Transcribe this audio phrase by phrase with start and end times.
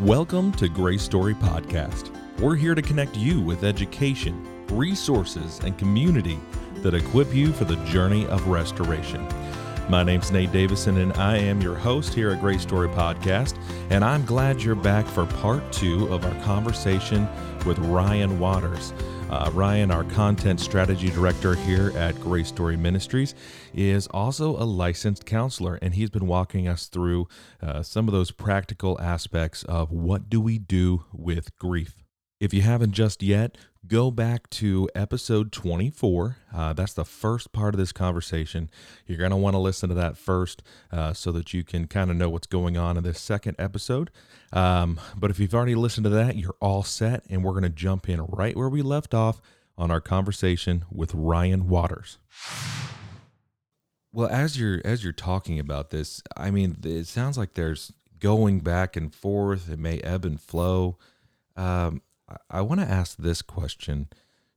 [0.00, 2.10] Welcome to Grace Story Podcast.
[2.38, 6.40] We're here to connect you with education, resources, and community
[6.76, 9.22] that equip you for the journey of restoration.
[9.90, 13.58] My name's Nate Davison, and I am your host here at Grace Story Podcast.
[13.90, 17.28] And I'm glad you're back for part two of our conversation
[17.66, 18.94] with Ryan Waters.
[19.30, 23.36] Uh, Ryan, our content strategy director here at Grace Story Ministries,
[23.72, 27.28] is also a licensed counselor, and he's been walking us through
[27.62, 32.02] uh, some of those practical aspects of what do we do with grief.
[32.40, 36.36] If you haven't just yet, go back to episode 24.
[36.54, 38.70] Uh, that's the first part of this conversation.
[39.06, 40.62] You're going to want to listen to that first
[40.92, 44.10] uh, so that you can kind of know what's going on in this second episode.
[44.52, 47.68] Um, but if you've already listened to that, you're all set, and we're going to
[47.70, 49.40] jump in right where we left off
[49.78, 52.18] on our conversation with Ryan Waters.
[54.12, 58.60] Well, as you're as you're talking about this, I mean, it sounds like there's going
[58.60, 59.70] back and forth.
[59.70, 60.98] It may ebb and flow.
[61.56, 62.02] Um,
[62.48, 64.08] I want to ask this question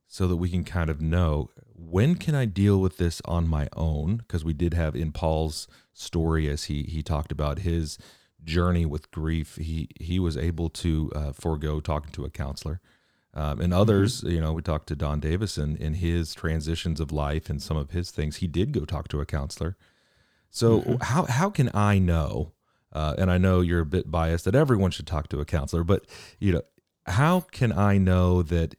[0.06, 3.68] so that we can kind of know when can I deal with this on my
[3.76, 4.18] own?
[4.18, 7.98] Because we did have in Paul's story as he he talked about his
[8.44, 12.80] journey with grief, he he was able to uh, forego talking to a counselor.
[13.36, 14.30] Um, and others, mm-hmm.
[14.30, 17.90] you know, we talked to Don Davison in his transitions of life and some of
[17.90, 18.36] his things.
[18.36, 19.76] He did go talk to a counselor.
[20.50, 20.94] So mm-hmm.
[21.02, 22.52] how how can I know?
[22.92, 25.82] Uh, and I know you're a bit biased that everyone should talk to a counselor,
[25.82, 26.06] but
[26.38, 26.62] you know,
[27.06, 28.74] how can I know that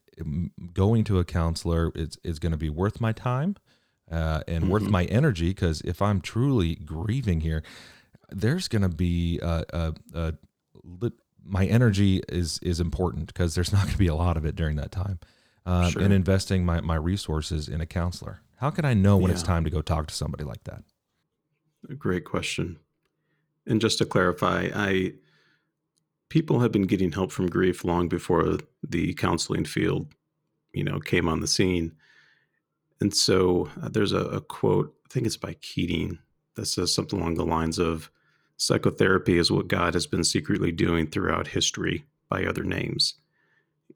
[0.73, 3.55] going to a counselor is, is going to be worth my time
[4.09, 4.71] uh, and mm-hmm.
[4.71, 5.49] worth my energy?
[5.49, 7.63] Because if I'm truly grieving here,
[8.29, 10.33] there's going to be a, a, a,
[11.43, 14.55] my energy is is important because there's not going to be a lot of it
[14.55, 15.19] during that time.
[15.65, 16.01] Um, sure.
[16.01, 18.41] And investing my, my resources in a counselor.
[18.57, 19.33] How can I know when yeah.
[19.33, 20.83] it's time to go talk to somebody like that?
[21.89, 22.77] A great question.
[23.65, 25.13] And just to clarify, I
[26.29, 30.13] people have been getting help from grief long before the counseling field,
[30.73, 31.93] you know, came on the scene.
[32.99, 36.19] And so uh, there's a, a, quote, I think it's by Keating,
[36.55, 38.09] that says something along the lines of
[38.57, 43.15] psychotherapy is what God has been secretly doing throughout history by other names.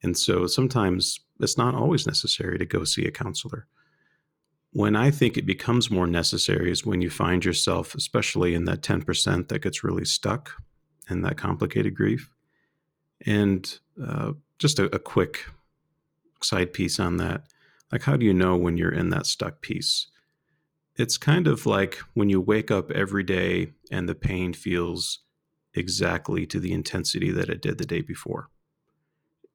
[0.04, 3.68] And so sometimes it's not always necessary to go see a counselor.
[4.72, 8.82] When I think it becomes more necessary is when you find yourself, especially in that
[8.82, 10.62] 10% that gets really stuck
[11.10, 12.30] and that complicated grief.
[13.26, 15.46] And uh, just a, a quick
[16.44, 17.44] side piece on that.
[17.92, 20.08] Like, how do you know when you're in that stuck piece?
[20.96, 25.20] It's kind of like when you wake up every day and the pain feels
[25.74, 28.50] exactly to the intensity that it did the day before.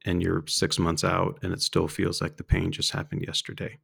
[0.05, 3.79] And you're six months out and it still feels like the pain just happened yesterday.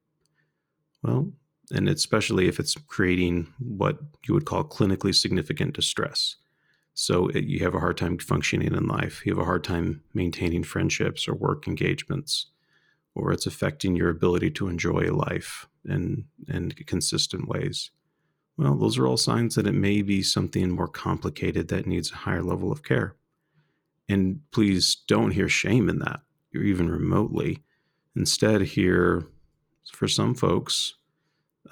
[1.02, 1.32] Well,
[1.72, 6.36] and especially if it's creating what you would call clinically significant distress.
[6.94, 9.24] So it, you have a hard time functioning in life.
[9.24, 12.46] You have a hard time maintaining friendships or work engagements,
[13.14, 17.90] or it's affecting your ability to enjoy life in, in consistent ways.
[18.56, 22.16] Well, those are all signs that it may be something more complicated that needs a
[22.16, 23.16] higher level of care.
[24.08, 26.20] And please don't hear shame in that,
[26.54, 27.62] or even remotely.
[28.14, 29.26] Instead, hear
[29.92, 30.94] for some folks,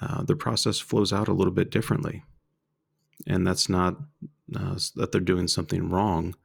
[0.01, 2.23] uh, the process flows out a little bit differently.
[3.27, 3.97] And that's not
[4.55, 6.35] uh, that they're doing something wrong.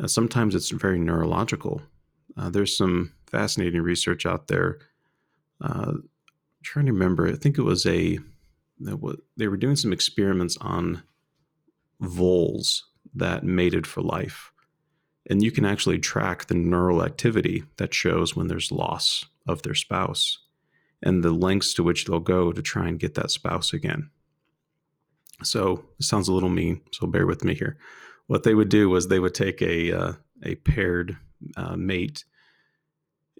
[0.00, 1.82] Uh, sometimes it's very neurological.
[2.36, 4.78] Uh, there's some fascinating research out there.
[5.60, 5.94] Uh,
[6.62, 8.18] trying to remember, I think it was a
[9.36, 11.04] they were doing some experiments on
[12.00, 14.50] voles that mated for life,
[15.30, 19.74] and you can actually track the neural activity that shows when there's loss of their
[19.74, 20.38] spouse
[21.02, 24.10] and the lengths to which they'll go to try and get that spouse again.
[25.44, 27.76] So it sounds a little mean, so bear with me here.
[28.26, 31.16] What they would do was they would take a uh, a paired
[31.56, 32.24] uh, mate,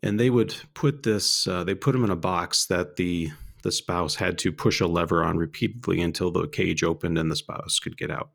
[0.02, 1.46] and they would put this.
[1.46, 3.30] Uh, they put them in a box that the
[3.62, 7.36] the spouse had to push a lever on repeatedly until the cage opened and the
[7.36, 8.30] spouse could get out.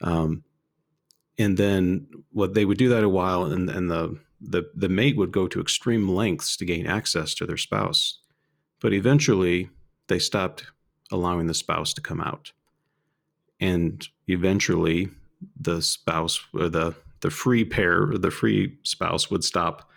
[0.00, 0.44] Um,
[1.38, 5.16] and then what they would do that a while, and, and the the the mate
[5.16, 8.18] would go to extreme lengths to gain access to their spouse,
[8.80, 9.70] but eventually
[10.08, 10.66] they stopped
[11.10, 12.52] allowing the spouse to come out
[13.60, 15.08] and eventually
[15.60, 19.90] the spouse or the the free pair the free spouse would stop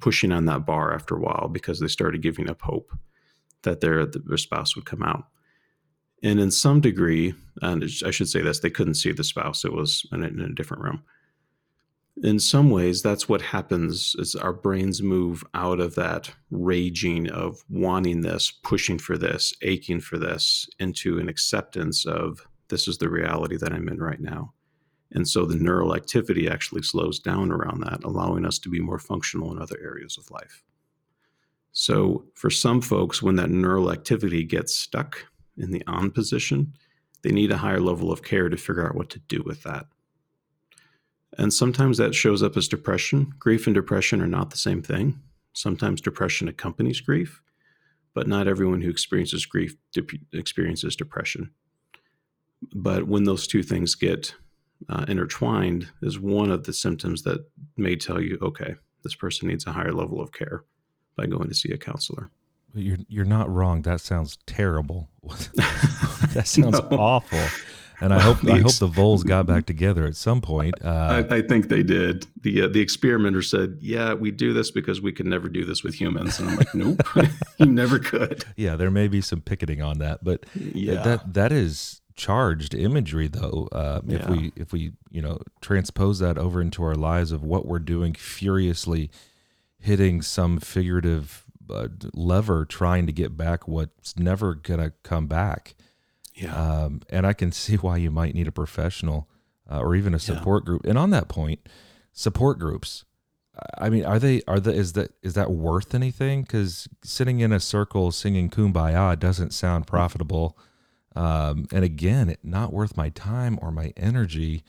[0.00, 2.92] pushing on that bar after a while because they started giving up hope
[3.62, 5.26] that their their spouse would come out.
[6.22, 9.72] And in some degree, and I should say this, they couldn't see the spouse; it
[9.72, 11.02] was in a, in a different room.
[12.22, 17.62] In some ways, that's what happens: is our brains move out of that raging of
[17.68, 23.10] wanting this, pushing for this, aching for this, into an acceptance of this is the
[23.10, 24.54] reality that I'm in right now.
[25.12, 28.98] And so the neural activity actually slows down around that, allowing us to be more
[28.98, 30.64] functional in other areas of life.
[31.72, 35.26] So, for some folks, when that neural activity gets stuck
[35.58, 36.72] in the on position,
[37.22, 39.86] they need a higher level of care to figure out what to do with that.
[41.38, 43.34] And sometimes that shows up as depression.
[43.38, 45.20] Grief and depression are not the same thing.
[45.52, 47.42] Sometimes depression accompanies grief,
[48.14, 51.50] but not everyone who experiences grief de- experiences depression.
[52.74, 54.34] But when those two things get
[54.88, 57.44] uh, intertwined, is one of the symptoms that
[57.76, 60.64] may tell you, okay, this person needs a higher level of care
[61.16, 62.30] by going to see a counselor.
[62.74, 63.82] You're you're not wrong.
[63.82, 65.10] That sounds terrible.
[65.24, 66.96] that sounds no.
[66.98, 67.40] awful.
[68.00, 70.74] And I hope I hope the Voles got back together at some point.
[70.84, 72.26] Uh, I, I, think they did.
[72.40, 75.84] the uh, The experimenter said, "Yeah, we do this because we could never do this
[75.84, 77.00] with humans." And I'm like, "Nope,
[77.58, 81.02] you never could." Yeah, there may be some picketing on that, but yeah.
[81.02, 83.68] that that is charged imagery, though.
[83.72, 84.18] Uh, yeah.
[84.18, 87.78] If we if we you know transpose that over into our lives of what we're
[87.78, 89.10] doing, furiously
[89.78, 95.74] hitting some figurative uh, lever, trying to get back what's never gonna come back
[96.34, 96.54] yeah.
[96.54, 99.28] Um, and I can see why you might need a professional
[99.70, 100.66] uh, or even a support yeah.
[100.66, 100.86] group.
[100.86, 101.68] And on that point,
[102.12, 103.04] support groups.
[103.76, 106.42] I mean, are they are the is that is that worth anything?
[106.42, 110.56] Because sitting in a circle singing "Kumbaya" doesn't sound profitable,
[111.16, 114.64] um, and again, it, not worth my time or my energy.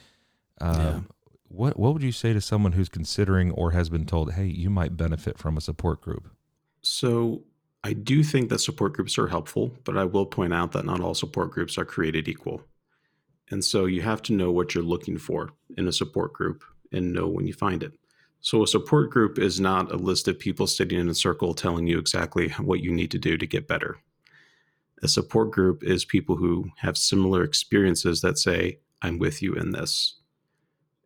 [0.60, 1.00] Um, yeah.
[1.48, 4.70] What what would you say to someone who's considering or has been told, "Hey, you
[4.70, 6.30] might benefit from a support group"?
[6.82, 7.44] So
[7.84, 11.02] I do think that support groups are helpful, but I will point out that not
[11.02, 12.64] all support groups are created equal.
[13.52, 17.14] And so you have to know what you're looking for in a support group and
[17.14, 17.94] know when you find it.
[18.40, 21.88] So a support group is not a list of people sitting in a circle telling
[21.88, 23.98] you exactly what you need to do to get better.
[25.04, 29.72] A support group is people who have similar experiences that say, I'm with you in
[29.72, 30.16] this.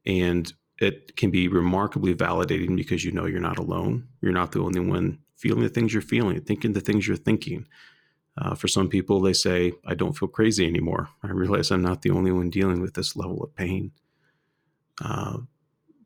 [0.05, 4.07] And it can be remarkably validating because you know you're not alone.
[4.21, 7.67] You're not the only one feeling the things you're feeling, thinking the things you're thinking.
[8.37, 11.09] Uh, for some people, they say, I don't feel crazy anymore.
[11.23, 13.91] I realize I'm not the only one dealing with this level of pain.
[15.03, 15.39] Uh,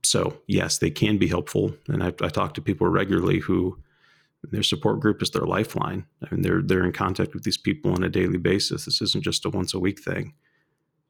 [0.03, 1.75] so, yes, they can be helpful.
[1.87, 3.77] And I, I talk to people regularly who
[4.43, 6.05] their support group is their lifeline.
[6.23, 8.85] I mean, they're, they're in contact with these people on a daily basis.
[8.85, 10.33] This isn't just a once a week thing.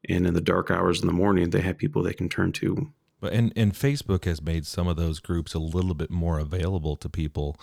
[0.10, 2.92] And in the dark hours in the morning, they have people they can turn to.
[3.22, 7.07] And, and Facebook has made some of those groups a little bit more available to
[7.07, 7.57] people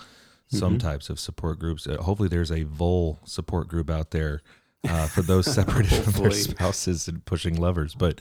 [0.51, 0.89] some mm-hmm.
[0.89, 1.87] types of support groups.
[1.87, 4.41] Uh, hopefully, there's a Vole support group out there
[4.89, 7.95] uh, for those separated from their spouses and pushing lovers.
[7.95, 8.21] But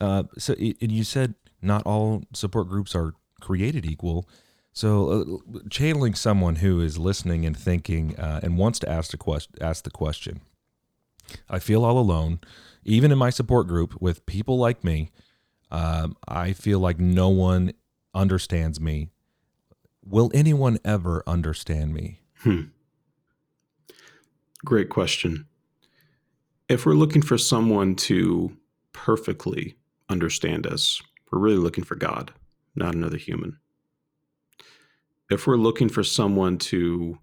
[0.00, 4.28] uh, so, and you said not all support groups are created equal.
[4.72, 9.16] So, uh, channeling someone who is listening and thinking uh, and wants to ask the
[9.16, 10.40] question, ask the question.
[11.48, 12.40] I feel all alone,
[12.84, 15.10] even in my support group with people like me.
[15.72, 17.72] Um, I feel like no one
[18.14, 19.10] understands me
[20.04, 22.20] Will anyone ever understand me?
[22.38, 22.62] Hmm.
[24.64, 25.46] Great question.
[26.68, 28.56] If we're looking for someone to
[28.92, 29.76] perfectly
[30.08, 32.32] understand us, we're really looking for God,
[32.74, 33.58] not another human.
[35.30, 37.18] If we're looking for someone to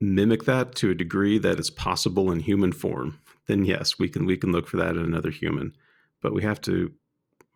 [0.00, 4.26] mimic that to a degree that is possible in human form, then yes, we can
[4.26, 5.74] we can look for that in another human.
[6.22, 6.92] But we have to,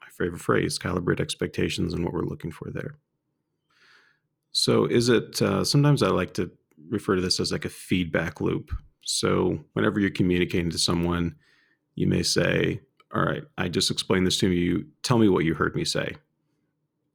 [0.01, 2.97] my favorite phrase, calibrate expectations and what we're looking for there.
[4.53, 6.51] So, is it uh, sometimes I like to
[6.89, 8.71] refer to this as like a feedback loop.
[9.03, 11.37] So, whenever you're communicating to someone,
[11.95, 12.81] you may say,
[13.15, 14.87] All right, I just explained this to you.
[15.03, 16.17] Tell me what you heard me say.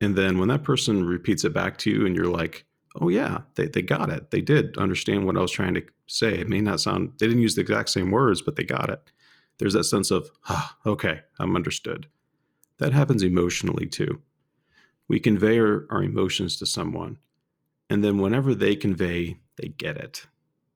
[0.04, 2.66] And then when that person repeats it back to you, and you're like,
[3.02, 4.30] Oh, yeah, they, they got it.
[4.30, 6.36] They did understand what I was trying to say.
[6.36, 9.12] It may not sound, they didn't use the exact same words, but they got it.
[9.58, 12.08] There's that sense of, ah, okay, I'm understood.
[12.78, 14.22] That happens emotionally too.
[15.08, 17.18] We convey our, our emotions to someone.
[17.90, 20.26] And then whenever they convey, they get it.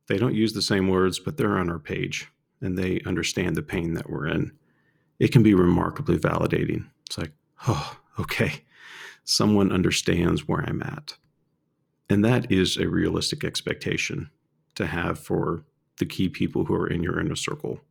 [0.08, 2.28] They don't use the same words, but they're on our page
[2.62, 4.52] and they understand the pain that we're in.
[5.20, 6.88] It can be remarkably validating.
[7.06, 7.32] It's like,
[7.68, 8.64] oh, okay,
[9.28, 11.18] someone understands where I'm at.
[12.10, 14.30] And that is a realistic expectation
[14.76, 15.66] to have for
[15.98, 17.82] the key people who are in your inner circle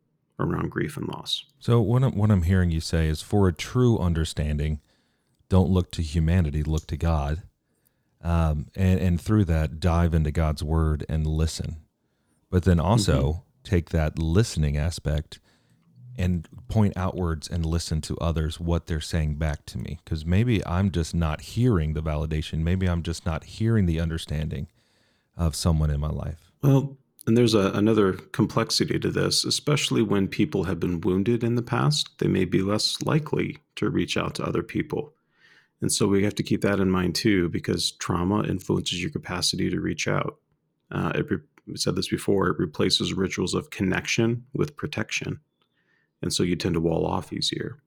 [0.41, 1.45] around grief and loss.
[1.61, 4.81] So, what I'm, what I'm hearing you say is for a true understanding,
[5.51, 7.43] don't look to humanity, look to God.
[8.23, 11.77] Um, and, and through that, dive into God's word and listen.
[12.51, 13.41] But then also mm-hmm.
[13.63, 15.39] take that listening aspect
[16.19, 19.99] and point outwards and listen to others what they're saying back to me.
[20.05, 22.61] Because maybe I'm just not hearing the validation.
[22.61, 24.69] Maybe I'm just not hearing the understanding
[25.37, 26.51] of someone in my life.
[26.63, 26.97] Well,
[27.27, 31.63] And there's a, another complexity to this, especially when people have been wounded in the
[31.63, 32.09] past.
[32.19, 35.13] They may be less likely to reach out to other people.
[35.81, 39.69] And so we have to keep that in mind too, because trauma influences your capacity
[39.71, 40.39] to reach out.
[40.91, 45.41] Uh, it re- we said this before, it replaces rituals of connection with protection.
[46.23, 47.79] And so you tend to wall off easier.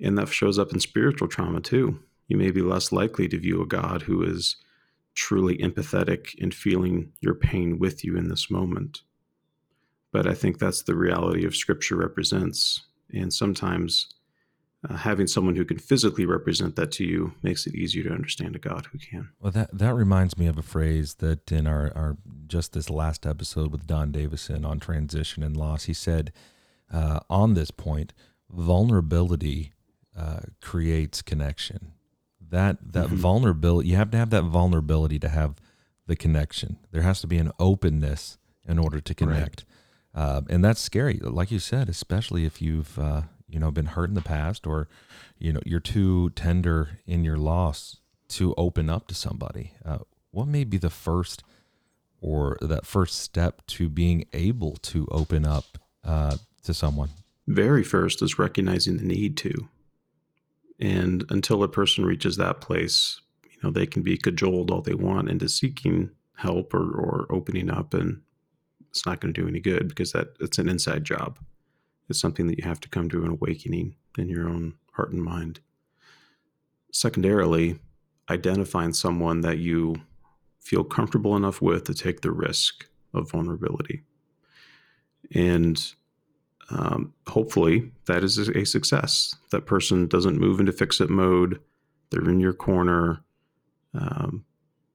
[0.00, 2.00] And that shows up in spiritual trauma too.
[2.28, 4.56] You may be less likely to view a God who is
[5.14, 9.02] truly empathetic and feeling your pain with you in this moment.
[10.12, 12.86] But I think that's the reality of Scripture represents.
[13.12, 14.14] And sometimes
[14.88, 18.56] uh, having someone who can physically represent that to you makes it easier to understand
[18.56, 19.28] a God who can.
[19.40, 22.16] Well, that that reminds me of a phrase that in our, our
[22.46, 26.32] just this last episode with Don Davison on transition and loss, he said
[26.90, 28.12] uh, on this point,
[28.50, 29.72] vulnerability
[30.16, 31.92] uh, creates connection.
[32.40, 33.16] That that mm-hmm.
[33.16, 35.54] vulnerability you have to have that vulnerability to have
[36.06, 36.78] the connection.
[36.90, 39.64] There has to be an openness in order to connect.
[40.14, 40.22] Right.
[40.22, 41.20] uh, and that's scary.
[41.22, 44.88] Like you said especially if you've uh, you know been hurt in the past or
[45.38, 47.98] you know you're too tender in your loss
[48.30, 49.72] to open up to somebody.
[49.84, 49.98] Uh,
[50.32, 51.42] what may be the first
[52.20, 57.10] or that first step to being able to open up uh, to someone
[57.46, 59.68] very first is recognizing the need to
[60.80, 64.94] and until a person reaches that place, you know, they can be cajoled all they
[64.94, 68.22] want into seeking help or, or opening up, and
[68.88, 71.38] it's not going to do any good because that it's an inside job.
[72.08, 75.22] It's something that you have to come to an awakening in your own heart and
[75.22, 75.60] mind.
[76.92, 77.78] Secondarily,
[78.30, 79.96] identifying someone that you
[80.60, 84.02] feel comfortable enough with to take the risk of vulnerability.
[85.32, 85.94] And
[86.70, 89.34] um, hopefully that is a success.
[89.50, 91.60] That person doesn't move into fix it mode.
[92.10, 93.22] They're in your corner.
[93.94, 94.44] Um,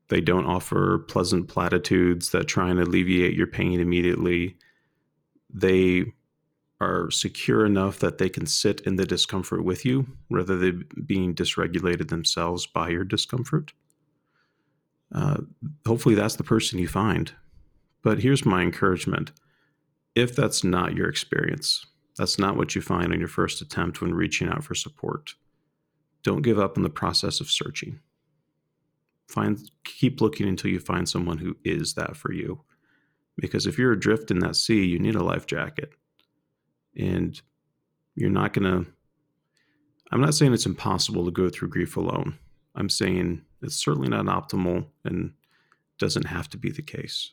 [0.07, 4.57] they don't offer pleasant platitudes that try and alleviate your pain immediately.
[5.53, 6.13] They
[6.79, 11.33] are secure enough that they can sit in the discomfort with you rather than being
[11.33, 13.73] dysregulated themselves by your discomfort.
[15.13, 15.37] Uh,
[15.85, 17.33] hopefully, that's the person you find.
[18.01, 19.31] But here's my encouragement
[20.15, 21.85] if that's not your experience,
[22.17, 25.35] that's not what you find on your first attempt when reaching out for support,
[26.23, 27.99] don't give up in the process of searching.
[29.27, 32.61] Find keep looking until you find someone who is that for you.
[33.37, 35.89] Because if you're adrift in that sea, you need a life jacket.
[36.97, 37.39] And
[38.15, 38.91] you're not going to
[40.11, 42.37] I'm not saying it's impossible to go through grief alone.
[42.75, 45.33] I'm saying it's certainly not optimal and
[45.97, 47.31] doesn't have to be the case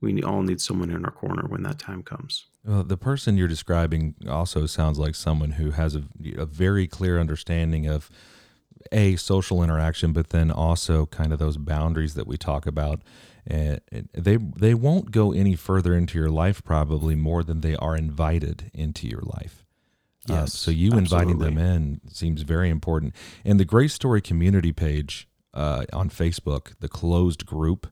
[0.00, 2.46] we all need someone in our corner when that time comes.
[2.64, 6.04] Well, the person you're describing also sounds like someone who has a,
[6.36, 8.10] a very clear understanding of
[8.92, 13.02] a social interaction, but then also kind of those boundaries that we talk about.
[13.46, 13.80] And
[14.12, 18.70] they they won't go any further into your life probably more than they are invited
[18.74, 19.64] into your life.
[20.28, 20.98] Uh, yes, uh, so you absolutely.
[20.98, 23.14] inviting them in seems very important.
[23.44, 27.86] And the Grace Story community page uh, on Facebook, the closed group,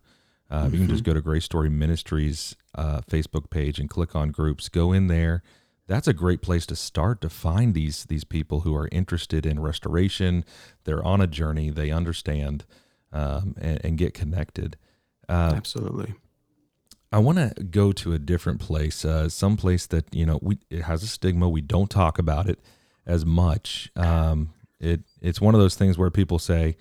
[0.51, 0.75] uh, mm-hmm.
[0.75, 1.11] You can just mm-hmm.
[1.11, 4.69] go to Grace Story Ministries uh, Facebook page and click on groups.
[4.69, 5.43] Go in there.
[5.89, 9.61] That's a great place to start to find these these people who are interested in
[9.61, 10.45] restoration.
[10.85, 11.71] They're on a journey.
[11.71, 12.65] They understand
[13.13, 14.77] um, and, and, get connected.
[15.29, 16.15] Uh, Absolutely.
[17.13, 20.59] I want to go to a different place, uh, some place that you know we
[20.71, 21.49] it has a stigma.
[21.49, 22.59] We don't talk about it
[23.07, 23.91] as much.
[23.95, 26.77] Um, it it's one of those things where people say,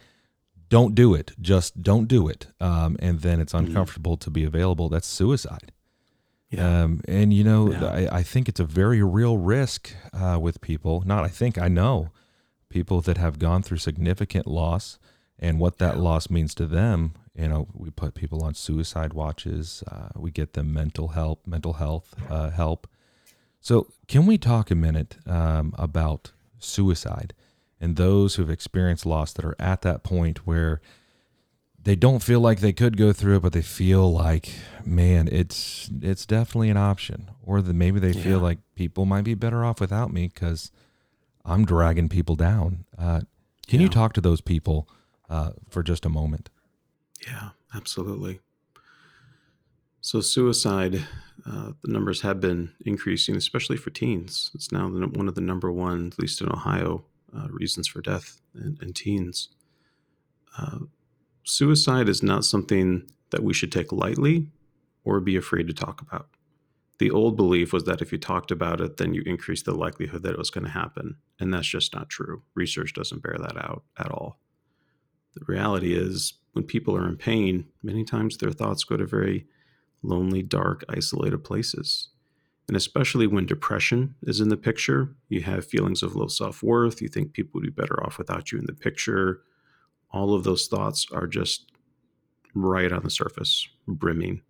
[0.69, 1.31] don't do it.
[1.39, 2.47] Just don't do it.
[2.59, 3.67] Um, and then it's mm-hmm.
[3.67, 4.21] uncomfortable mm.
[4.21, 4.89] to be available.
[4.89, 5.71] That's suicide.
[6.49, 6.83] Yeah.
[6.83, 7.85] Um, and you know, yeah.
[7.85, 11.03] I, I, think it's a very real risk uh, with people.
[11.05, 12.11] Not, I think, I know
[12.69, 14.99] people that have gone through significant loss
[15.39, 16.01] and what that yeah.
[16.01, 17.13] loss means to them.
[17.35, 19.83] You know, we put people on suicide watches.
[19.87, 22.87] Uh, we get them mental help, mental health uh, help.
[23.59, 27.33] So, can we talk a minute um, about suicide?
[27.79, 30.81] And those who've experienced loss that are at that point where
[31.83, 34.49] they don't feel like they could go through it, but they feel like,
[34.83, 38.23] man, it's it's definitely an option, or that maybe they yeah.
[38.23, 40.71] feel like people might be better off without me because
[41.45, 42.85] I'm dragging people down.
[42.97, 43.21] Uh,
[43.67, 43.83] can yeah.
[43.83, 44.89] you talk to those people
[45.29, 46.49] uh, for just a moment?
[47.25, 48.39] Yeah, absolutely.
[50.01, 51.03] So suicide,
[51.45, 54.51] uh, the numbers have been increasing, especially for teens.
[54.53, 57.05] It's now one of the number one, at least in Ohio,
[57.35, 59.49] uh, reasons for death in, in teens.
[60.57, 60.79] Uh,
[61.43, 64.49] suicide is not something that we should take lightly
[65.03, 66.29] or be afraid to talk about.
[66.97, 70.23] The old belief was that if you talked about it, then you increase the likelihood
[70.23, 71.17] that it was going to happen.
[71.39, 72.43] And that's just not true.
[72.53, 74.39] Research doesn't bear that out at all.
[75.33, 79.45] The reality is, when people are in pain, many times their thoughts go to very
[80.01, 82.09] lonely, dark, isolated places.
[82.67, 87.01] And especially when depression is in the picture, you have feelings of low self worth,
[87.01, 89.41] you think people would be better off without you in the picture.
[90.11, 91.71] All of those thoughts are just
[92.55, 94.41] right on the surface, brimming.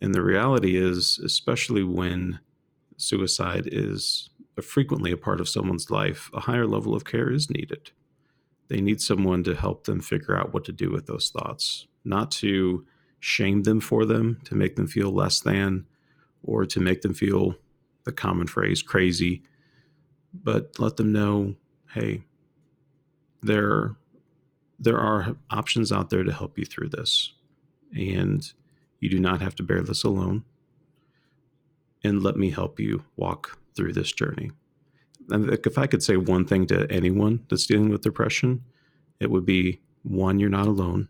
[0.00, 2.40] And the reality is, especially when
[2.96, 4.30] suicide is
[4.62, 7.90] frequently a part of someone's life, a higher level of care is needed.
[8.68, 12.30] They need someone to help them figure out what to do with those thoughts, not
[12.32, 12.86] to
[13.20, 15.86] shame them for them, to make them feel less than,
[16.42, 17.54] or to make them feel
[18.04, 19.42] the common phrase crazy,
[20.32, 21.54] but let them know
[21.94, 22.22] hey,
[23.42, 23.96] there,
[24.78, 27.32] there are options out there to help you through this.
[27.94, 28.44] And
[29.00, 30.44] you do not have to bear this alone.
[32.04, 34.50] And let me help you walk through this journey.
[35.30, 38.62] And if I could say one thing to anyone that's dealing with depression,
[39.20, 41.08] it would be one, you're not alone,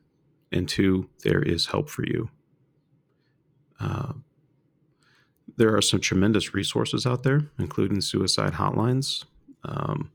[0.51, 2.31] and two, there is help for you.
[3.79, 4.15] Uh,
[5.57, 9.25] there are some tremendous resources out there, including suicide hotlines.
[9.65, 10.11] Um,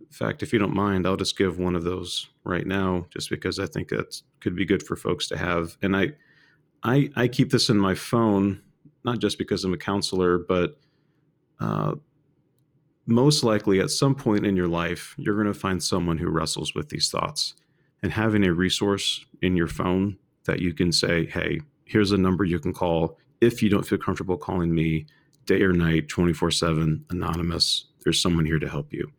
[0.00, 3.30] in fact, if you don't mind, I'll just give one of those right now, just
[3.30, 5.76] because I think that could be good for folks to have.
[5.82, 6.12] And I,
[6.82, 8.60] I, I keep this in my phone,
[9.04, 10.78] not just because I'm a counselor, but
[11.60, 11.94] uh,
[13.06, 16.74] most likely at some point in your life, you're going to find someone who wrestles
[16.74, 17.54] with these thoughts.
[18.02, 22.44] And having a resource in your phone that you can say, hey, here's a number
[22.44, 25.06] you can call if you don't feel comfortable calling me
[25.46, 27.86] day or night, 24 7, anonymous.
[28.04, 29.12] There's someone here to help you.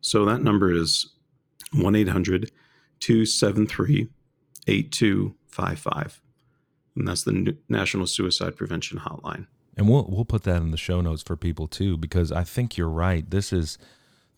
[0.00, 1.10] So that number is
[1.72, 2.50] 1 800
[3.00, 4.08] 273
[4.66, 6.20] 8255.
[6.96, 9.46] And that's the National Suicide Prevention Hotline.
[9.76, 12.76] And we'll we'll put that in the show notes for people too, because I think
[12.76, 13.28] you're right.
[13.28, 13.78] This is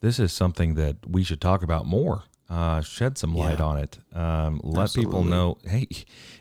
[0.01, 2.25] this is something that we should talk about more.
[2.53, 3.65] Uh, shed some light yeah.
[3.65, 3.99] on it.
[4.13, 5.11] Um, let Absolutely.
[5.11, 5.57] people know.
[5.65, 5.89] Hey,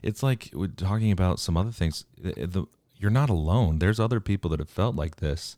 [0.03, 2.03] it's like we're talking about some other things.
[2.19, 2.65] The, the,
[2.97, 3.79] you're not alone.
[3.79, 5.55] There's other people that have felt like this,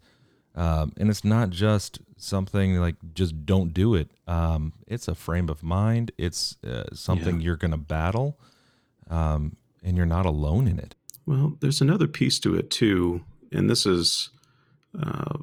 [0.54, 4.12] um, and it's not just something like just don't do it.
[4.28, 6.12] Um, it's a frame of mind.
[6.20, 7.46] It's uh, something yeah.
[7.46, 8.38] you're going to battle,
[9.10, 10.94] um, and you're not alone in it.
[11.26, 14.30] Well, there's another piece to it too, and this is
[15.02, 15.40] uh,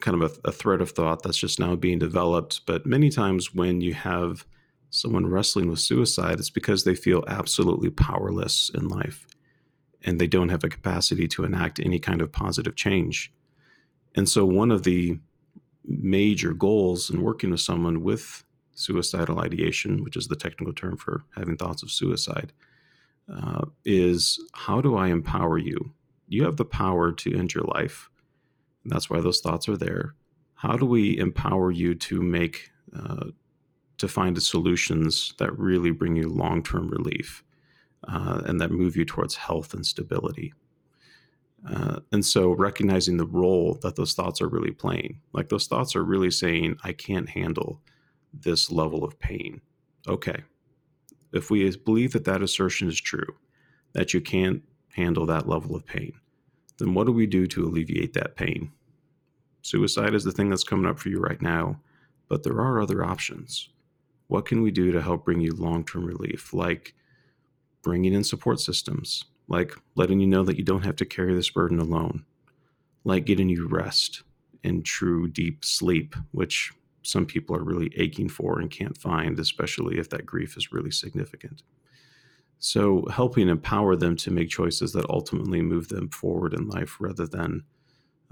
[0.00, 2.64] kind of a, a thread of thought that's just now being developed.
[2.66, 4.46] But many times when you have
[4.90, 9.26] someone wrestling with suicide, it's because they feel absolutely powerless in life
[10.04, 13.32] and they don't have a capacity to enact any kind of positive change.
[14.14, 15.18] And so, one of the
[15.84, 21.24] major goals in working with someone with suicidal ideation, which is the technical term for
[21.36, 22.52] having thoughts of suicide,
[23.32, 25.92] uh, is how do I empower you?
[26.28, 28.10] You have the power to end your life.
[28.88, 30.14] That's why those thoughts are there.
[30.54, 33.26] How do we empower you to make, uh,
[33.98, 37.44] to find solutions that really bring you long term relief
[38.06, 40.52] uh, and that move you towards health and stability?
[41.68, 45.96] Uh, and so recognizing the role that those thoughts are really playing, like those thoughts
[45.96, 47.80] are really saying, I can't handle
[48.32, 49.60] this level of pain.
[50.06, 50.44] Okay,
[51.32, 53.36] if we believe that that assertion is true,
[53.92, 54.62] that you can't
[54.94, 56.12] handle that level of pain,
[56.78, 58.70] then what do we do to alleviate that pain?
[59.62, 61.80] Suicide is the thing that's coming up for you right now,
[62.28, 63.68] but there are other options.
[64.28, 66.52] What can we do to help bring you long term relief?
[66.52, 66.94] Like
[67.82, 71.50] bringing in support systems, like letting you know that you don't have to carry this
[71.50, 72.24] burden alone,
[73.04, 74.22] like getting you rest
[74.64, 79.98] and true deep sleep, which some people are really aching for and can't find, especially
[79.98, 81.62] if that grief is really significant.
[82.58, 87.26] So, helping empower them to make choices that ultimately move them forward in life rather
[87.26, 87.62] than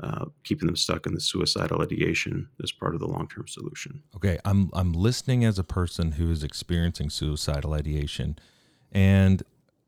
[0.02, 4.02] uh, keeping them stuck in the suicidal ideation is part of the long term solution.
[4.14, 8.38] Okay, I'm I'm listening as a person who is experiencing suicidal ideation,
[8.92, 9.42] and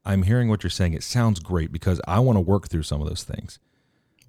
[0.05, 0.94] I'm hearing what you're saying.
[0.94, 3.59] It sounds great because I want to work through some of those things,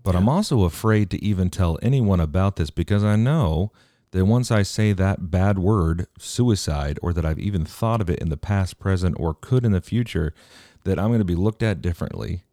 [0.04, 0.20] but yeah.
[0.20, 3.72] I'm also afraid to even tell anyone about this because I know
[4.12, 8.20] that once I say that bad word, suicide, or that I've even thought of it
[8.20, 10.34] in the past, present, or could in the future,
[10.84, 12.44] that I'm going to be looked at differently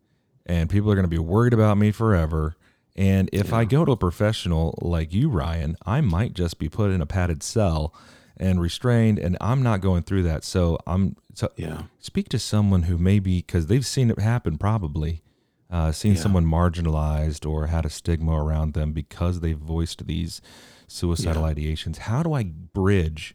[0.47, 2.57] and people are going to be worried about me forever.
[2.97, 3.57] And if yeah.
[3.57, 7.07] I go to a professional like you, Ryan, I might just be put in a
[7.07, 7.95] padded cell
[8.39, 10.45] and restrained, and I'm not going through that.
[10.45, 11.83] So I'm so yeah.
[11.99, 15.23] Speak to someone who maybe because they've seen it happen, probably
[15.71, 16.21] uh, seen yeah.
[16.21, 20.41] someone marginalized or had a stigma around them because they voiced these
[20.87, 21.55] suicidal yeah.
[21.55, 21.99] ideations.
[21.99, 23.35] How do I bridge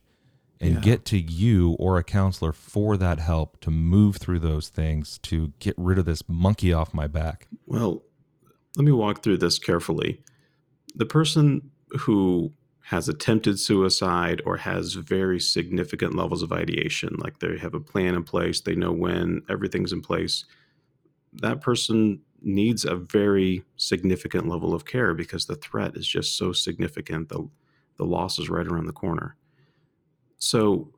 [0.59, 0.79] and yeah.
[0.81, 5.53] get to you or a counselor for that help to move through those things to
[5.59, 7.47] get rid of this monkey off my back?
[7.65, 8.03] Well,
[8.75, 10.21] let me walk through this carefully.
[10.95, 12.53] The person who
[12.85, 18.15] has attempted suicide or has very significant levels of ideation, like they have a plan
[18.15, 20.45] in place, they know when, everything's in place.
[21.33, 26.51] that person needs a very significant level of care because the threat is just so
[26.51, 27.29] significant.
[27.29, 27.47] The,
[27.97, 29.35] the loss is right around the corner.
[30.37, 30.91] So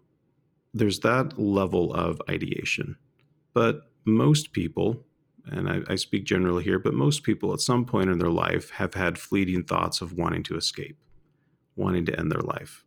[0.74, 2.96] there's that level of ideation.
[3.54, 5.06] But most people,
[5.46, 8.70] and I, I, speak generally here, but most people at some point in their life
[8.72, 10.98] have had fleeting thoughts of wanting to escape,
[11.76, 12.86] wanting to end their life.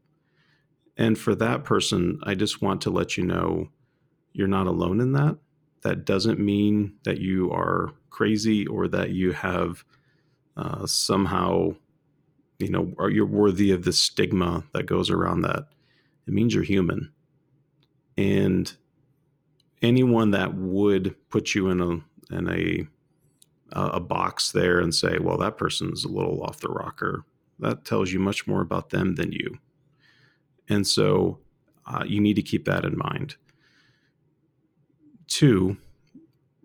[0.97, 3.69] And for that person, I just want to let you know
[4.33, 5.37] you're not alone in that.
[5.83, 9.85] That doesn't mean that you are crazy or that you have
[10.57, 11.75] uh, somehow,
[12.59, 15.66] you know, you're worthy of the stigma that goes around that.
[16.27, 17.12] It means you're human.
[18.16, 18.75] And
[19.83, 22.87] anyone that would put you in a in a
[23.73, 27.25] a box there and say, well, that person's a little off the rocker,
[27.59, 29.59] that tells you much more about them than you.
[30.69, 31.41] And so
[31.87, 33.37] uh, you need to keep that in mind.
[35.27, 35.77] Two,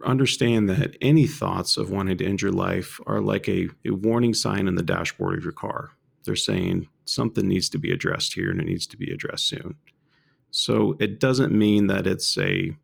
[0.05, 4.33] understand that any thoughts of wanting to end your life are like a, a warning
[4.33, 5.91] sign in the dashboard of your car.
[6.23, 9.75] They're saying something needs to be addressed here and it needs to be addressed soon.
[10.51, 12.75] So it doesn't mean that it's a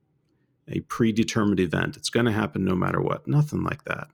[0.68, 1.98] a predetermined event.
[1.98, 3.28] It's going to happen no matter what.
[3.28, 4.08] Nothing like that.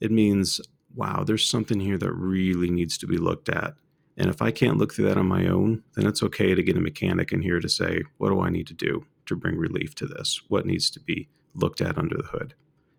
[0.00, 0.60] It means,
[0.94, 3.74] wow, there's something here that really needs to be looked at.
[4.16, 6.76] And if I can't look through that on my own, then it's okay to get
[6.76, 9.94] a mechanic in here to say, what do I need to do to bring relief
[9.96, 10.40] to this?
[10.48, 12.54] What needs to be looked at under the hood?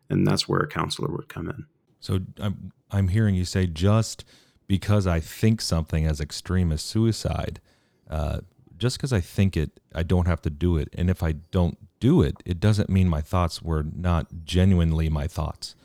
[0.09, 1.65] And that's where a counselor would come in.
[1.99, 4.25] So I'm, I'm hearing you say just
[4.67, 7.61] because I think something as extreme as suicide,
[8.09, 8.39] uh,
[8.77, 10.89] just because I think it, I don't have to do it.
[10.97, 15.27] And if I don't do it, it doesn't mean my thoughts were not genuinely my
[15.27, 15.75] thoughts.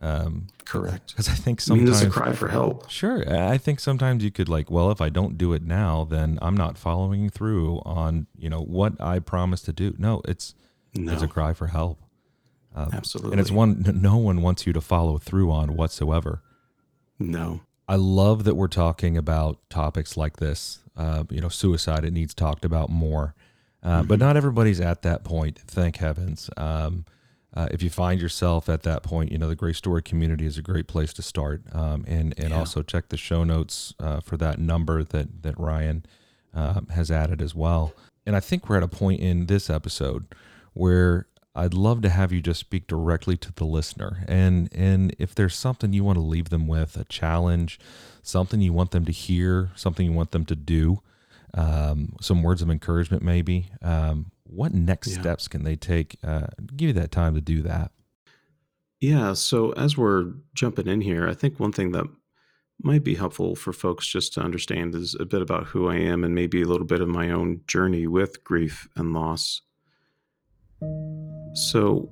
[0.00, 1.08] Um, Correct.
[1.08, 2.88] Because I think sometimes I mean, a cry for help.
[2.90, 6.38] Sure, I think sometimes you could like, well, if I don't do it now, then
[6.42, 9.94] I'm not following through on you know what I promised to do.
[9.98, 10.54] No, it's
[10.94, 11.12] no.
[11.12, 12.00] it's a cry for help.
[12.74, 16.42] Um, Absolutely, and it's one no one wants you to follow through on whatsoever.
[17.18, 20.80] No, I love that we're talking about topics like this.
[20.96, 23.34] Uh, you know, suicide it needs talked about more,
[23.82, 24.08] uh, mm-hmm.
[24.08, 25.58] but not everybody's at that point.
[25.58, 26.50] Thank heavens.
[26.56, 27.04] Um,
[27.54, 30.58] uh, if you find yourself at that point, you know the Grace Story community is
[30.58, 32.58] a great place to start, um, and and yeah.
[32.58, 36.04] also check the show notes uh, for that number that that Ryan
[36.54, 37.94] um, has added as well.
[38.26, 40.26] And I think we're at a point in this episode
[40.74, 45.34] where I'd love to have you just speak directly to the listener, and and if
[45.34, 47.80] there's something you want to leave them with, a challenge,
[48.22, 51.00] something you want them to hear, something you want them to do,
[51.54, 53.70] um, some words of encouragement, maybe.
[53.82, 55.20] Um, what next yeah.
[55.20, 56.16] steps can they take?
[56.22, 57.92] Uh, give you that time to do that.
[59.00, 59.34] Yeah.
[59.34, 62.06] So as we're jumping in here, I think one thing that
[62.82, 66.24] might be helpful for folks just to understand is a bit about who I am
[66.24, 69.62] and maybe a little bit of my own journey with grief and loss.
[71.54, 72.10] So,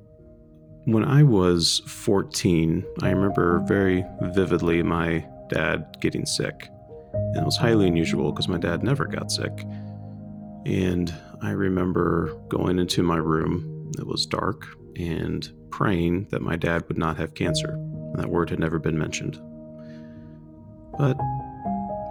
[0.86, 6.68] when I was 14, I remember very vividly my dad getting sick.
[7.16, 9.64] And it was highly unusual because my dad never got sick.
[10.64, 16.84] And I remember going into my room, it was dark, and praying that my dad
[16.88, 17.70] would not have cancer.
[17.70, 19.40] And that word had never been mentioned.
[20.98, 21.18] But,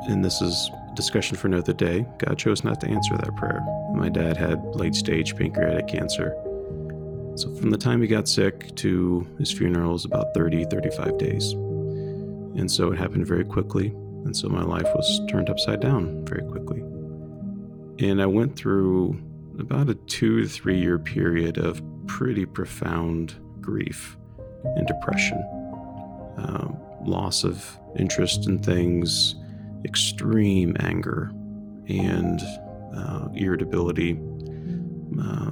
[0.07, 3.61] and this is discussion for another day, God chose not to answer that prayer.
[3.93, 6.33] My dad had late stage pancreatic cancer.
[7.35, 11.51] So, from the time he got sick to his funeral was about 30, 35 days.
[11.51, 13.93] And so it happened very quickly.
[14.25, 16.79] And so my life was turned upside down very quickly.
[17.99, 19.21] And I went through
[19.59, 24.17] about a two to three year period of pretty profound grief
[24.63, 25.37] and depression,
[26.37, 26.67] uh,
[27.05, 29.35] loss of interest in things,
[29.85, 31.31] extreme anger,
[31.87, 32.41] and
[32.97, 34.19] uh, irritability,
[35.21, 35.51] uh,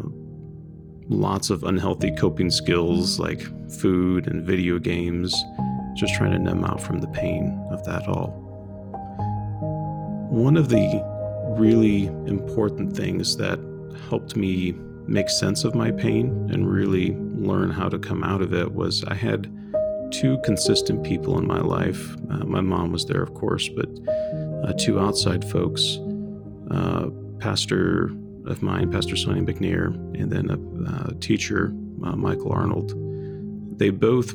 [1.10, 5.34] lots of unhealthy coping skills like food and video games,
[5.96, 8.43] just trying to numb out from the pain of that all.
[10.34, 11.00] One of the
[11.60, 13.60] really important things that
[14.10, 14.72] helped me
[15.06, 19.04] make sense of my pain and really learn how to come out of it was
[19.04, 19.44] I had
[20.10, 22.16] two consistent people in my life.
[22.32, 23.88] Uh, my mom was there, of course, but
[24.64, 26.00] uh, two outside folks,
[26.72, 28.06] uh, pastor
[28.48, 31.68] of mine, Pastor Sonny McNair, and then a, a teacher,
[32.04, 32.96] uh, Michael Arnold.
[33.78, 34.34] They both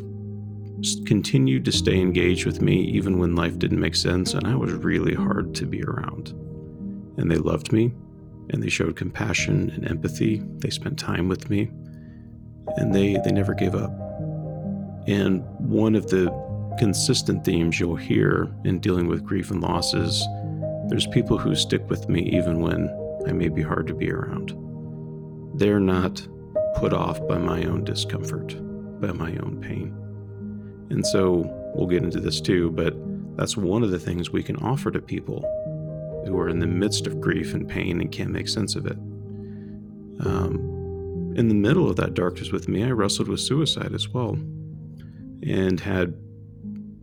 [1.06, 4.72] continued to stay engaged with me even when life didn't make sense and I was
[4.72, 6.28] really hard to be around.
[7.16, 7.92] And they loved me
[8.50, 10.42] and they showed compassion and empathy.
[10.58, 11.70] They spent time with me
[12.76, 13.90] and they, they never gave up.
[15.06, 16.30] And one of the
[16.78, 20.24] consistent themes you'll hear in dealing with grief and losses
[20.88, 22.88] there's people who stick with me even when
[23.26, 24.54] I may be hard to be around.
[25.54, 26.26] They're not
[26.76, 28.56] put off by my own discomfort.
[29.00, 29.94] by my own pain.
[30.90, 32.94] And so we'll get into this too, but
[33.36, 35.42] that's one of the things we can offer to people
[36.26, 38.96] who are in the midst of grief and pain and can't make sense of it.
[40.20, 44.32] Um, in the middle of that darkness with me, I wrestled with suicide as well,
[45.42, 46.14] and had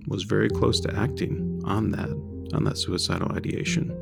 [0.08, 2.10] was very close to acting on that
[2.54, 3.94] on that suicidal ideation.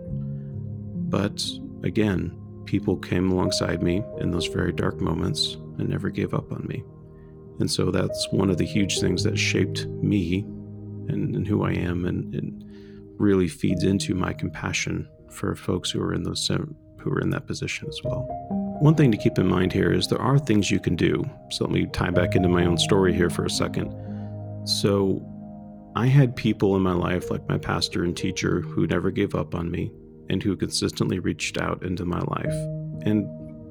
[1.09, 1.43] But
[1.83, 6.65] again, people came alongside me in those very dark moments and never gave up on
[6.67, 6.83] me.
[7.59, 10.39] And so that's one of the huge things that shaped me
[11.07, 12.63] and, and who I am and, and,
[13.19, 16.57] really feeds into my compassion for folks who are in those uh,
[16.99, 18.27] who are in that position as well.
[18.79, 21.23] One thing to keep in mind here is there are things you can do.
[21.51, 23.93] So let me tie back into my own story here for a second.
[24.65, 25.21] So
[25.95, 29.53] I had people in my life, like my pastor and teacher, who never gave up
[29.53, 29.91] on me
[30.29, 32.53] and who consistently reached out into my life.
[33.05, 33.27] And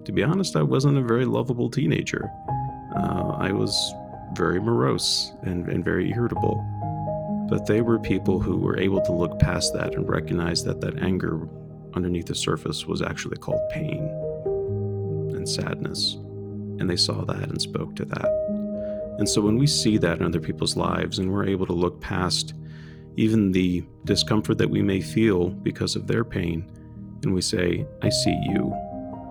[0.07, 2.31] to be honest, I wasn't a very lovable teenager.
[2.95, 3.95] Uh, I was
[4.35, 6.65] very morose and, and very irritable.
[7.49, 11.03] But they were people who were able to look past that and recognize that that
[11.03, 11.49] anger
[11.95, 14.09] underneath the surface was actually called pain
[15.35, 16.15] and sadness.
[16.79, 18.29] And they saw that and spoke to that.
[19.19, 22.01] And so when we see that in other people's lives and we're able to look
[22.01, 22.55] past
[23.17, 26.65] even the discomfort that we may feel because of their pain,
[27.23, 28.75] and we say, I see you,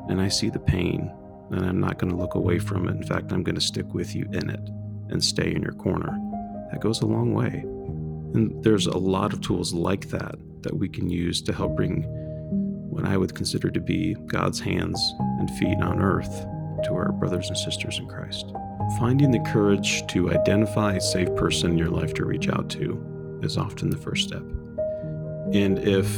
[0.07, 1.11] and I see the pain,
[1.51, 2.95] and I'm not going to look away from it.
[2.95, 4.61] In fact, I'm going to stick with you in it
[5.09, 6.17] and stay in your corner.
[6.71, 7.65] That goes a long way.
[8.33, 12.03] And there's a lot of tools like that that we can use to help bring
[12.89, 16.45] what I would consider to be God's hands and feet on earth
[16.83, 18.53] to our brothers and sisters in Christ.
[18.99, 23.39] Finding the courage to identify a safe person in your life to reach out to
[23.43, 24.43] is often the first step.
[25.53, 26.09] And if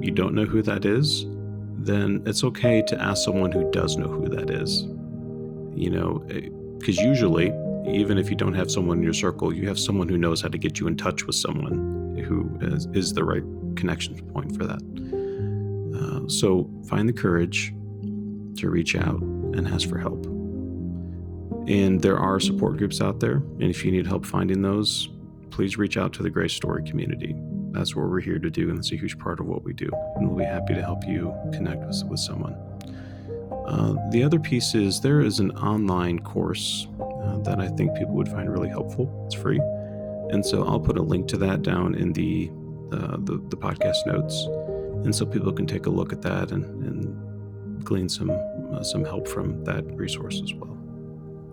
[0.00, 1.26] you don't know who that is,
[1.84, 4.82] then it's okay to ask someone who does know who that is.
[5.74, 6.18] You know,
[6.78, 7.46] because eh, usually,
[7.86, 10.48] even if you don't have someone in your circle, you have someone who knows how
[10.48, 13.42] to get you in touch with someone who is, is the right
[13.76, 14.82] connection point for that.
[15.96, 17.72] Uh, so find the courage
[18.56, 20.26] to reach out and ask for help.
[21.66, 23.36] And there are support groups out there.
[23.36, 25.08] And if you need help finding those,
[25.50, 27.34] please reach out to the Grace Story community.
[27.72, 29.88] That's what we're here to do, and it's a huge part of what we do.
[30.16, 32.56] And we'll be happy to help you connect with, with someone.
[33.66, 38.14] Uh, the other piece is there is an online course uh, that I think people
[38.14, 39.22] would find really helpful.
[39.26, 39.60] It's free.
[40.30, 42.50] And so I'll put a link to that down in the,
[42.92, 44.44] uh, the, the, podcast notes.
[45.04, 49.04] And so people can take a look at that and, and glean some, uh, some
[49.04, 50.79] help from that resource as well.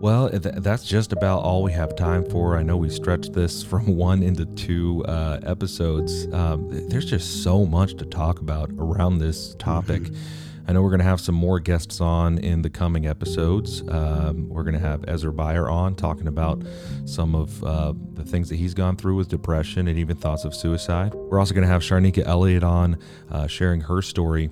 [0.00, 2.56] Well, th- that's just about all we have time for.
[2.56, 6.32] I know we stretched this from one into two uh, episodes.
[6.32, 10.02] Um, there's just so much to talk about around this topic.
[10.02, 10.68] Mm-hmm.
[10.68, 13.82] I know we're going to have some more guests on in the coming episodes.
[13.88, 16.62] Um, we're going to have Ezra Beyer on talking about
[17.04, 20.54] some of uh, the things that he's gone through with depression and even thoughts of
[20.54, 21.14] suicide.
[21.14, 22.98] We're also going to have Sharnika Elliott on
[23.30, 24.50] uh, sharing her story.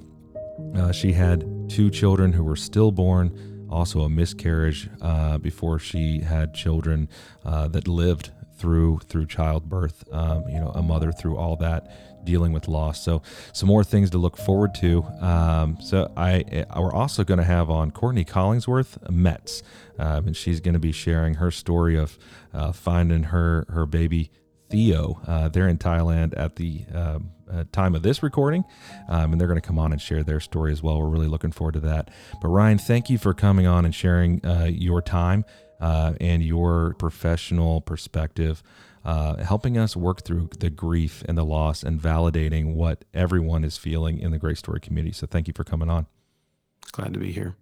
[0.74, 6.54] Uh, she had two children who were stillborn also a miscarriage uh, before she had
[6.54, 7.08] children
[7.44, 10.04] uh, that lived through through childbirth.
[10.12, 13.02] Um, you know, a mother through all that, dealing with loss.
[13.02, 15.04] So some more things to look forward to.
[15.20, 19.62] Um, so I eh, we're also going to have on Courtney Collingsworth Metz,
[19.98, 22.18] um, and she's going to be sharing her story of
[22.52, 24.30] uh, finding her her baby
[24.76, 25.18] Theo.
[25.26, 28.62] Uh, they're in Thailand at the um, uh, time of this recording,
[29.08, 30.98] um, and they're going to come on and share their story as well.
[30.98, 32.10] We're really looking forward to that.
[32.42, 35.46] But Ryan, thank you for coming on and sharing uh, your time
[35.80, 38.62] uh, and your professional perspective.
[39.02, 43.78] Uh, helping us work through the grief and the loss and validating what everyone is
[43.78, 45.14] feeling in the Grace Story community.
[45.14, 46.06] So, thank you for coming on.
[46.90, 47.54] Glad to be here.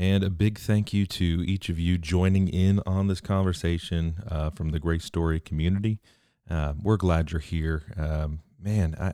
[0.00, 4.48] And a big thank you to each of you joining in on this conversation uh,
[4.48, 6.00] from the Grace Story community.
[6.48, 7.82] Uh, we're glad you're here.
[7.98, 9.12] Um, man, I,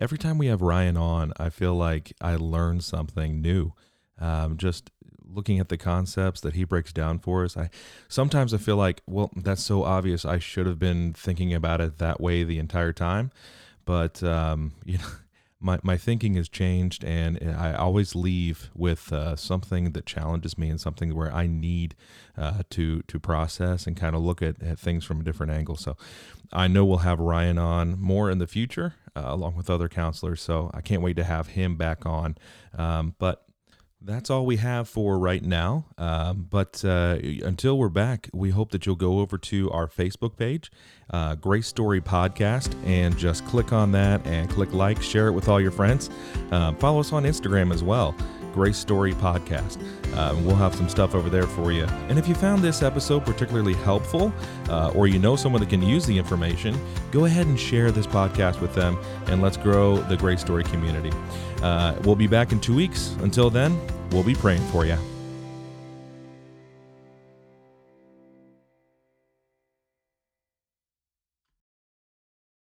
[0.00, 3.72] every time we have Ryan on, I feel like I learn something new.
[4.20, 4.92] Um, just
[5.26, 7.68] looking at the concepts that he breaks down for us, I
[8.06, 10.24] sometimes I feel like, well, that's so obvious.
[10.24, 13.32] I should have been thinking about it that way the entire time.
[13.84, 15.10] But um, you know,
[15.60, 20.68] my, my thinking has changed and I always leave with uh, something that challenges me
[20.70, 21.94] and something where I need
[22.36, 25.76] uh, to to process and kind of look at, at, things from a different angle.
[25.76, 25.96] So
[26.52, 30.40] I know we'll have Ryan on more in the future uh, along with other counselors.
[30.40, 32.36] So I can't wait to have him back on.
[32.76, 33.44] Um, but
[34.00, 35.86] that's all we have for right now.
[35.98, 40.36] Um, but uh, until we're back, we hope that you'll go over to our Facebook
[40.36, 40.70] page,
[41.10, 45.48] uh, Grace Story Podcast, and just click on that and click like, share it with
[45.48, 46.10] all your friends.
[46.52, 48.14] Uh, follow us on Instagram as well,
[48.54, 49.82] Grace Story Podcast.
[50.14, 51.84] Uh, we'll have some stuff over there for you.
[52.08, 54.32] And if you found this episode particularly helpful,
[54.68, 56.78] uh, or you know someone that can use the information,
[57.10, 61.10] go ahead and share this podcast with them, and let's grow the Grace Story community.
[61.62, 63.16] Uh, we'll be back in two weeks.
[63.20, 63.78] Until then,
[64.10, 64.96] we'll be praying for you.